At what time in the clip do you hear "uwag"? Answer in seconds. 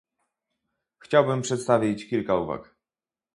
2.35-2.75